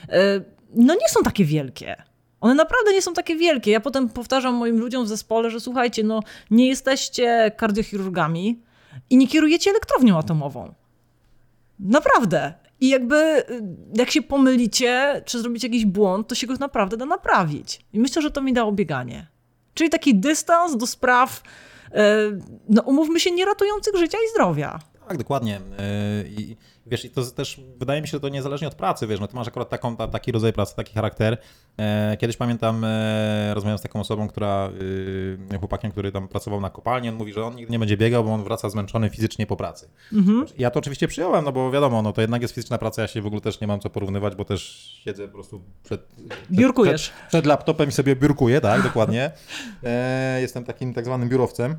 [0.05, 1.97] y, no nie są takie wielkie.
[2.41, 3.71] One naprawdę nie są takie wielkie.
[3.71, 8.63] Ja potem powtarzam moim ludziom w zespole, że słuchajcie, no nie jesteście kardiochirurgami
[9.11, 10.75] i nie kierujecie elektrownią atomową.
[11.81, 12.55] Naprawdę.
[12.81, 13.63] I jakby y,
[13.95, 17.81] jak się pomylicie, czy zrobicie jakiś błąd, to się go naprawdę da naprawić.
[17.93, 19.27] I myślę, że to mi dało bieganie.
[19.75, 21.43] Czyli taki dystans do spraw,
[21.89, 21.93] y,
[22.69, 24.79] no umówmy się, nie ratujących życia i zdrowia.
[25.09, 25.61] Tak, dokładnie.
[26.23, 29.21] Yy, I wiesz, i to też wydaje mi się, że to niezależnie od pracy, wiesz,
[29.21, 31.39] no ty masz akurat taką, ta, taki rodzaj pracy, taki charakter.
[31.79, 34.71] E, Kiedyś pamiętam, e, rozmawiałem z taką osobą, która,
[35.51, 38.25] yy, chłopakiem, który tam pracował na kopalni, on mówi, że on nigdy nie będzie biegał,
[38.25, 39.89] bo on wraca zmęczony fizycznie po pracy.
[40.59, 43.23] Ja to oczywiście przyjąłem, no bo wiadomo, no to jednak jest fizyczna praca, ja się
[43.23, 46.57] w ogóle też nie mam co porównywać, bo też siedzę po prostu przed, przed,
[46.99, 49.31] przed, przed laptopem i sobie biurkuję, tak, dokładnie.
[49.85, 51.77] E, jestem takim tak zwanym biurowcem.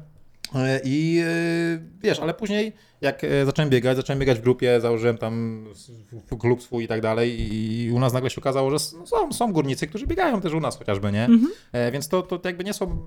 [0.56, 5.18] E, I e, wiesz, ale później jak e, zacząłem biegać, zacząłem biegać w grupie, założyłem
[5.18, 5.66] tam
[6.40, 9.54] klub swój i tak dalej i u nas nagle się okazało, że no, są, są
[9.54, 11.28] górnicy, którzy biegają też u nas chociażby, nie?
[11.72, 12.98] E, Więc to, to jakby nie są,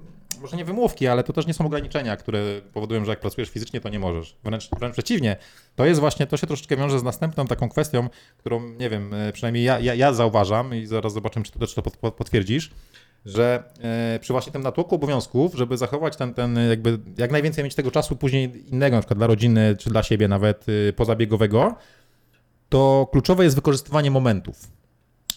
[0.41, 3.81] może nie wymówki, ale to też nie są ograniczenia, które powodują, że jak pracujesz fizycznie,
[3.81, 4.37] to nie możesz.
[4.45, 5.37] Wręcz, wręcz przeciwnie.
[5.77, 9.65] To jest właśnie, to się troszeczkę wiąże z następną taką kwestią, którą, nie wiem, przynajmniej
[9.65, 12.71] ja, ja, ja zauważam i zaraz zobaczymy, czy ty też to pot- pot- potwierdzisz,
[13.27, 17.75] że e, przy właśnie tym natłoku obowiązków, żeby zachować ten, ten jakby, jak najwięcej mieć
[17.75, 21.75] tego czasu później innego, na przykład dla rodziny, czy dla siebie nawet y, pozabiegowego,
[22.69, 24.81] to kluczowe jest wykorzystywanie momentów.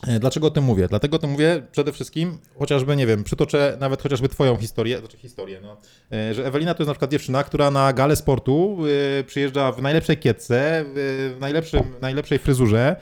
[0.08, 0.88] E, Dlaczego o tym mówię?
[0.88, 5.18] Dlatego o tym mówię przede wszystkim, chociażby, nie wiem, przytoczę nawet chociażby twoją historię, znaczy
[5.18, 5.78] historię, no,
[6.12, 8.78] e, że Ewelina to jest na przykład dziewczyna, która na galę sportu
[9.20, 10.84] e, przyjeżdża w najlepszej kietce, e,
[11.30, 12.96] w najlepszym, najlepszej fryzurze,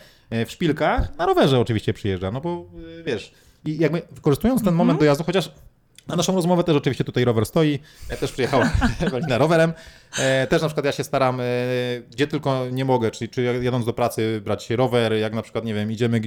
[0.46, 2.66] w szpilkach, na rowerze oczywiście przyjeżdża, no bo
[3.06, 3.34] wiesz,
[3.66, 5.52] i jakby wykorzystując ten moment dojazdu, chociaż
[6.08, 7.80] na naszą rozmowę też oczywiście tutaj rower stoi.
[8.10, 8.70] Ja też przyjechała
[9.08, 9.74] Ewelina rowerem.
[10.20, 11.44] E, też na przykład ja się staram, e,
[12.12, 15.74] gdzie tylko nie mogę, czyli czy jadąc do pracy brać rower, jak na przykład, nie
[15.74, 16.22] wiem, idziemy,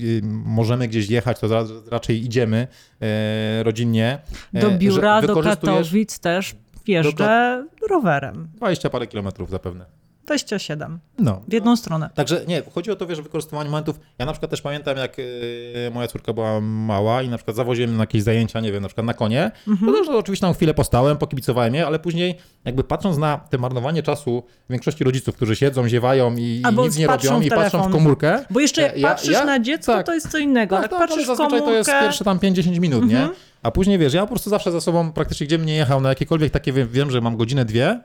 [0.44, 2.66] możemy gdzieś jechać, to raczej idziemy
[3.01, 4.18] e, rodzinnie.
[4.53, 6.55] Do biura, do Katowic też
[6.87, 8.49] jeżdżę rowerem.
[8.57, 10.04] 20 parę kilometrów zapewne.
[10.25, 11.43] 27 No.
[11.49, 12.11] w jedną stronę.
[12.15, 14.01] Także nie, chodzi o to, wiesz, wykorzystywanie momentów.
[14.19, 17.97] Ja na przykład też pamiętam, jak y, moja córka była mała i na przykład zawoziłem
[17.97, 19.51] na jakieś zajęcia, nie wiem, na przykład na konie.
[19.67, 24.03] No to, oczywiście tam chwilę postałem, pokibicowałem je, ale później jakby patrząc na te marnowanie
[24.03, 28.45] czasu większości rodziców, którzy siedzą, ziewają i, i nic nie robią i patrzą w komórkę.
[28.51, 30.07] Bo jeszcze jak Ja- patrzysz ja- na dziecko, tak.
[30.07, 30.77] to jest co innego.
[30.77, 33.29] Tak, tak, ale patrzysz w zazwyczaj to jest komórkę, pierwsze tam 5-10 minut, nie?
[33.63, 36.53] A później wiesz, ja po prostu zawsze za sobą praktycznie gdzie mnie jechał na jakiekolwiek
[36.53, 38.01] takie, wiem, wiem że mam godzinę, dwie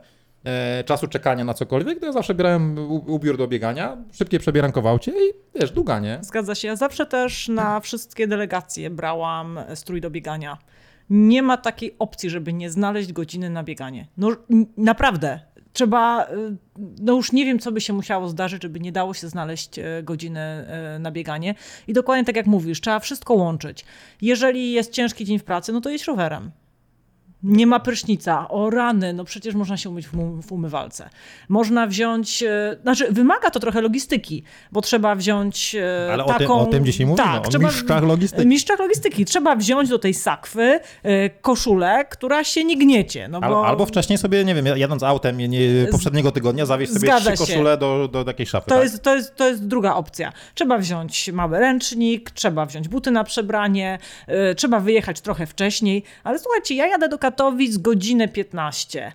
[0.84, 5.58] czasu czekania na cokolwiek, to ja zawsze bierałem ubiór do biegania, szybkie przebierankował cię i
[5.60, 6.18] wiesz, długanie.
[6.22, 6.68] Zgadza się.
[6.68, 10.58] Ja zawsze też na wszystkie delegacje brałam strój do biegania.
[11.10, 14.06] Nie ma takiej opcji, żeby nie znaleźć godziny na bieganie.
[14.16, 14.28] No
[14.76, 15.40] naprawdę.
[15.72, 16.56] Trzeba, y,
[17.00, 20.02] no już nie wiem, co by się musiało zdarzyć, żeby nie dało się znaleźć e,
[20.02, 21.54] godziny e, na bieganie.
[21.88, 23.84] I dokładnie tak jak mówisz, trzeba wszystko łączyć.
[24.22, 26.50] Jeżeli jest ciężki dzień w pracy, no to jedź rowerem.
[27.42, 28.48] Nie ma prysznica.
[28.48, 31.10] O rany, no przecież można się umyć w, um- umywalce.
[31.48, 36.38] Można wziąć, e, znaczy wymaga to trochę logistyki, bo trzeba wziąć e, Ale o tym-
[36.38, 36.60] taką...
[36.60, 38.46] o tym dzisiaj mówimy, tak, o trzeba, mistrzach logistyki.
[38.46, 39.24] Mistrzach logistyki.
[39.24, 43.28] Trzeba wziąć do tej sakwy e, koszulę, która się nie gniecie.
[43.28, 43.66] No bo...
[43.66, 47.46] albo wcześniej sobie, nie wiem, jadąc autem nie, nie, poprzedniego tygodnia zawieźć sobie Zgadza trzy
[47.46, 48.68] koszule do, do takiej szafy.
[48.68, 48.84] To tak?
[48.84, 50.32] jest, to, jest, to jest druga opcja.
[50.54, 53.98] Trzeba wziąć mały ręcznik, trzeba wziąć buty na przebranie,
[54.56, 59.12] trzeba wyjechać trochę wcześniej, ale słuchajcie, ja jadę do Katowic godzinę 15.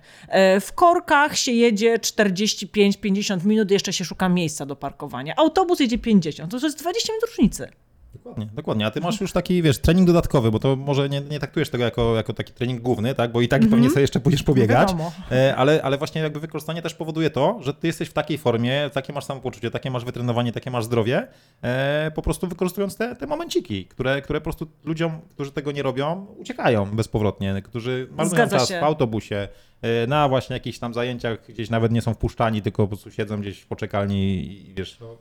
[0.56, 5.34] Y, w korkach się jedzie 45-50 minut, jeszcze się szuka miejsca do parkowania.
[5.36, 7.68] Autobus jedzie 50, to jest 20 minut różnicy.
[8.16, 8.86] Dokładnie, dokładnie.
[8.86, 11.84] A ty masz już taki, wiesz, trening dodatkowy, bo to może nie, nie traktujesz tego
[11.84, 13.32] jako, jako taki trening główny, tak?
[13.32, 14.88] Bo i tak pewnie sobie jeszcze pójdziesz pobiegać.
[14.88, 15.12] Wiadomo.
[15.32, 18.90] E, ale, ale właśnie jakby wykorzystanie też powoduje to, że ty jesteś w takiej formie,
[18.92, 21.28] takie masz samopoczucie, takie masz wytrenowanie, takie masz zdrowie,
[21.62, 25.82] e, po prostu wykorzystując te, te momenciki, które, które po prostu ludziom, którzy tego nie
[25.82, 28.80] robią, uciekają bezpowrotnie, którzy marnują Zgadza czas się.
[28.80, 29.48] w autobusie,
[29.82, 33.40] e, na właśnie jakichś tam zajęciach, gdzieś nawet nie są wpuszczani, tylko po prostu siedzą
[33.40, 34.34] gdzieś w poczekalni
[34.70, 35.16] i wiesz, no,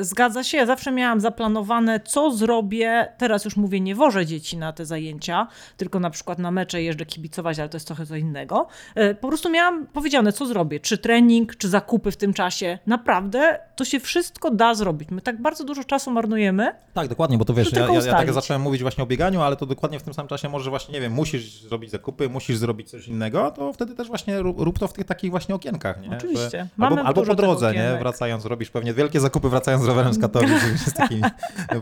[0.00, 3.08] Zgadza się, ja zawsze miałam zaplanowane, co zrobię.
[3.18, 7.06] Teraz już mówię, nie wożę dzieci na te zajęcia, tylko na przykład na mecze jeżdżę
[7.06, 8.66] kibicować, ale to jest trochę co innego.
[8.94, 12.78] E, Po prostu miałam powiedziane, co zrobię, czy trening, czy zakupy w tym czasie.
[12.86, 15.10] Naprawdę to się wszystko da zrobić.
[15.10, 16.72] My tak bardzo dużo czasu marnujemy.
[16.94, 19.56] Tak, dokładnie, bo to wiesz, ja, ja, ja tak zacząłem mówić właśnie o bieganiu, ale
[19.56, 22.90] to dokładnie w tym samym czasie może właśnie, nie wiem, musisz zrobić zakupy, musisz zrobić
[22.90, 26.16] coś innego, to wtedy też właśnie rób, rób to w tych takich właśnie okienkach, nie?
[26.16, 26.68] Oczywiście.
[26.78, 27.96] Że, albo, albo po drodze, nie?
[27.98, 31.22] Wracając, robisz pewnie wielkie zakupy, wracając z rowerem z Katowic, z takimi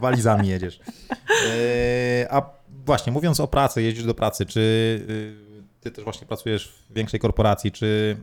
[0.00, 0.80] walizami jedziesz.
[1.10, 2.42] Eee, a
[2.86, 7.20] właśnie, mówiąc o pracy, jeździsz do pracy, czy y, ty też właśnie pracujesz w większej
[7.20, 8.16] korporacji, czy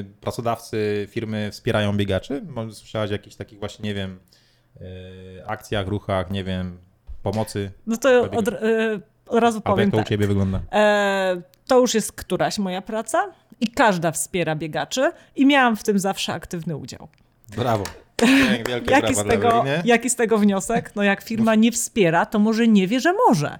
[0.00, 2.42] y, pracodawcy, firmy wspierają biegaczy?
[2.48, 4.20] Może słyszałaś o jakichś takich właśnie, nie wiem,
[5.46, 6.78] akcjach, ruchach, nie wiem,
[7.22, 7.70] pomocy?
[7.86, 10.08] No to od, e, od razu Albo jak powiem to u tak.
[10.08, 10.60] ciebie wygląda?
[10.72, 15.98] E, to już jest któraś moja praca i każda wspiera biegaczy i miałam w tym
[15.98, 17.08] zawsze aktywny udział.
[17.56, 17.84] Brawo.
[18.66, 20.92] Wielkie Jaki z, tego, jaki z tego wniosek?
[20.96, 23.58] No jak firma nie wspiera, to może nie wie, że może.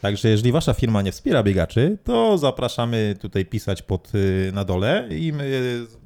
[0.00, 5.08] Także jeżeli wasza firma nie wspiera biegaczy, to zapraszamy tutaj pisać pod y, na dole
[5.10, 6.03] i my E,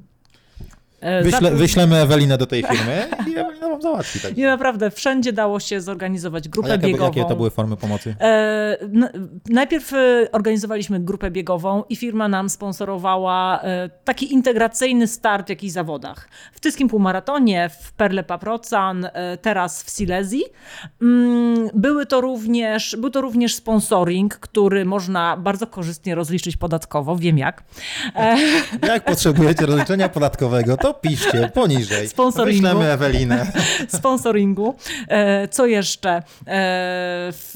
[1.23, 4.19] wyśle, za- wyślemy Ewelinę do tej firmy i Ewelina wam załatwi.
[4.19, 4.37] Tak.
[4.37, 7.05] Nie naprawdę, wszędzie dało się zorganizować A grupę jakie, biegową.
[7.05, 8.15] jakie to były formy pomocy?
[8.21, 8.77] E,
[9.49, 15.73] najpierw e, organizowaliśmy grupę biegową i firma nam sponsorowała e, taki integracyjny start w jakichś
[15.73, 16.29] zawodach.
[16.53, 20.43] W Tyskim Półmaratonie, w Perle Paprocan, e, teraz w Silesii.
[21.01, 27.37] Mm, Były to również, był to również sponsoring, który można bardzo korzystnie rozliczyć podatkowo, wiem
[27.37, 27.63] jak.
[28.15, 28.37] E,
[28.87, 32.07] Jak potrzebujecie rozliczenia podatkowego, to piszcie poniżej.
[32.07, 32.61] Sponsoringu.
[32.61, 33.51] Wyślemy Ewelinę.
[33.99, 34.75] sponsoringu.
[35.07, 36.09] E, co jeszcze?
[36.09, 36.21] E,
[37.31, 37.55] w,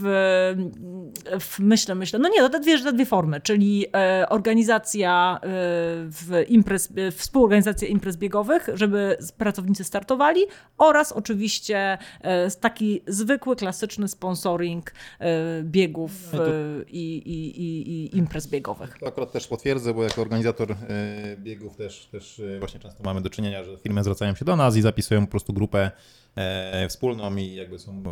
[1.39, 2.19] w, myślę, myślę.
[2.19, 8.17] No nie, no te dwie, te dwie formy, czyli e, organizacja w imprez, współorganizacja imprez
[8.17, 10.41] biegowych, żeby pracownicy startowali
[10.77, 11.97] oraz oczywiście
[12.59, 14.93] taki zwykły, klasyczny sponsoring
[15.63, 16.45] biegów No to-
[16.87, 18.97] i, i, i, i imprez biegowych.
[18.99, 20.75] To akurat też potwierdzę, bo jako organizator
[21.37, 24.81] biegów też, też właśnie często mamy do czynienia, że firmy zwracają się do nas i
[24.81, 25.91] zapisują po prostu grupę
[26.35, 28.03] e, wspólną i jakby są,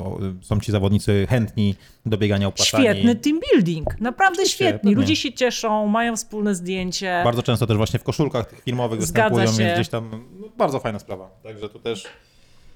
[0.42, 2.84] są ci zawodnicy chętni do biegania opłacani.
[2.84, 4.96] Świetny team building, naprawdę pewnie.
[4.96, 7.22] Ludzie się cieszą, mają wspólne zdjęcie.
[7.24, 9.64] Bardzo często też właśnie w koszulkach tych filmowych Zgadza występują, się.
[9.64, 11.30] więc gdzieś tam no, bardzo fajna sprawa.
[11.44, 12.04] Także tu też,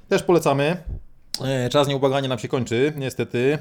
[0.10, 0.78] też polecamy.
[1.44, 3.58] E, Czas nieubłaganie nam się kończy, niestety.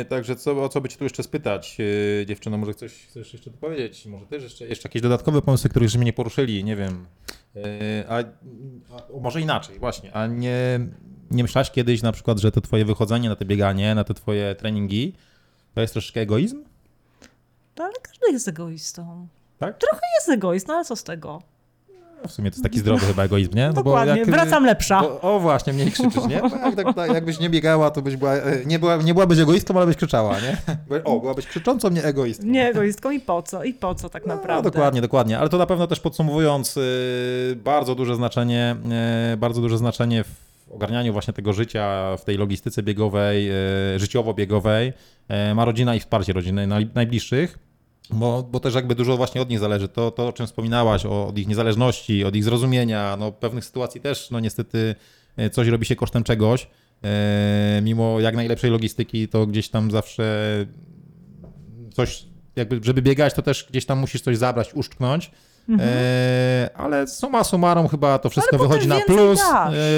[0.00, 1.76] E, Także co, o co by Cię tu jeszcze spytać?
[2.22, 4.06] E, Dziewczyno, może coś chcesz jeszcze tu powiedzieć?
[4.06, 7.06] Może też jeszcze, jeszcze jakieś dodatkowe pomysły, których żeśmy nie poruszyli, nie wiem.
[7.56, 7.60] E,
[8.08, 10.12] A, a może inaczej, właśnie.
[10.12, 10.80] A nie,
[11.30, 14.54] nie myślałaś kiedyś na przykład, że to Twoje wychodzenie na te bieganie, na te Twoje
[14.54, 15.12] treningi,
[15.74, 16.64] to jest troszeczkę egoizm?
[17.78, 19.28] No, ale każdy jest egoistą.
[19.58, 19.78] Tak?
[20.18, 21.42] Jest egoist, no ale co z tego?
[22.28, 23.66] W sumie to jest taki zdrowy chyba egoizm, nie?
[23.66, 25.00] No Dokładnie, jak- wracam lepsza.
[25.00, 26.34] Bo, o właśnie, mniej krzyczysz, nie?
[26.34, 29.76] Jak, tak, tak, jakbyś nie biegała, to byś była, e, nie, była, nie byłabyś egoistką,
[29.76, 30.56] ale byś krzyczała, nie?
[31.04, 32.46] O, byłabyś krzyczącą, nie egoistką.
[32.46, 33.64] Nie egoistką i po co?
[33.64, 34.70] I po co tak No, naprawdę?
[34.70, 35.38] dokładnie, dokładnie.
[35.38, 38.76] Ale to na pewno też podsumowując, y, bardzo duże znaczenie,
[39.32, 43.50] y, bardzo duże znaczenie w ogarnianiu właśnie tego życia, w tej logistyce biegowej,
[43.94, 44.92] y, życiowo-biegowej
[45.50, 47.58] y, ma rodzina i wsparcie rodziny naj- najbliższych.
[48.10, 49.88] Bo, bo też jakby dużo właśnie od nich zależy.
[49.88, 54.00] To, to o czym wspominałaś, o, od ich niezależności, od ich zrozumienia, no pewnych sytuacji
[54.00, 54.94] też, no niestety
[55.36, 56.66] e, coś robi się kosztem czegoś.
[57.04, 60.66] E, mimo jak najlepszej logistyki, to gdzieś tam zawsze
[61.92, 62.24] coś,
[62.56, 65.30] jakby żeby biegać, to też gdzieś tam musisz coś zabrać, uszczknąć.
[65.80, 69.40] E, ale summa summarum chyba to wszystko wychodzi na plus.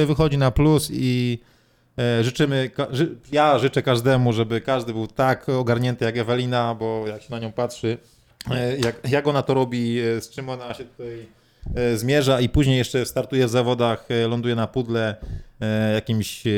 [0.02, 1.38] E, wychodzi na plus i
[2.22, 7.22] życzymy, ka- ży, ja życzę każdemu, żeby każdy był tak ogarnięty jak Ewelina, bo jak
[7.22, 7.98] się na nią patrzy,
[8.50, 11.26] e, jak, jak ona to robi, e, z czym ona się tutaj
[11.74, 15.16] e, zmierza i później jeszcze startuje w zawodach, e, ląduje na pudle
[15.60, 16.50] e, jakimś e,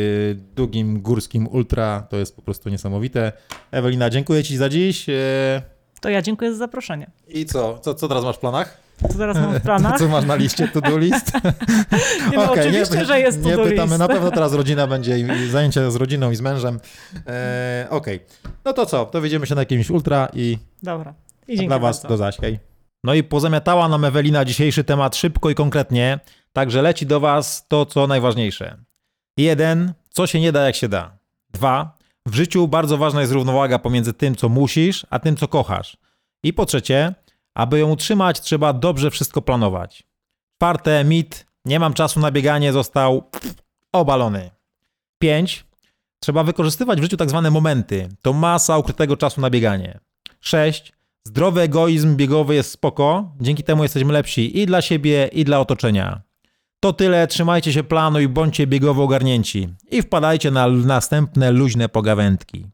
[0.56, 3.32] długim górskim ultra, to jest po prostu niesamowite.
[3.70, 5.08] Ewelina, dziękuję Ci za dziś.
[5.08, 5.62] e,
[6.00, 7.10] To ja dziękuję za zaproszenie.
[7.28, 7.78] I co?
[7.78, 8.87] Co, co teraz masz w planach?
[9.12, 9.98] Co teraz mam w planach?
[10.00, 11.32] Co masz na liście to-do list?
[12.30, 13.98] Nie, no, Okej, oczywiście, nie, że jest to Nie do pytamy, list.
[13.98, 16.80] na pewno teraz rodzina będzie i zajęcia z rodziną i z mężem.
[17.26, 18.20] E, Okej,
[18.64, 19.04] no to co?
[19.06, 21.14] To widzimy się na jakimś ultra i Dobra.
[21.48, 22.08] I dzięki dla Was bardzo.
[22.08, 22.36] do zaś.
[22.36, 22.58] hej.
[23.04, 26.18] No i pozamiatała nam Ewelina dzisiejszy temat szybko i konkretnie,
[26.52, 28.76] także leci do Was to, co najważniejsze.
[29.36, 31.18] Jeden, co się nie da, jak się da.
[31.50, 35.96] Dwa, w życiu bardzo ważna jest równowaga pomiędzy tym, co musisz, a tym, co kochasz.
[36.42, 37.14] I po trzecie,
[37.58, 40.02] aby ją utrzymać, trzeba dobrze wszystko planować.
[40.58, 43.30] Czwarte, mit, nie mam czasu na bieganie, został
[43.92, 44.50] obalony.
[45.18, 45.64] Pięć,
[46.20, 48.08] trzeba wykorzystywać w życiu tak zwane momenty.
[48.22, 49.98] To masa ukrytego czasu na bieganie.
[50.40, 50.92] Sześć,
[51.24, 56.20] zdrowy egoizm biegowy jest spoko, dzięki temu jesteśmy lepsi i dla siebie, i dla otoczenia.
[56.80, 59.68] To tyle, trzymajcie się planu i bądźcie biegowo ogarnięci.
[59.90, 62.66] I wpadajcie na następne luźne pogawędki.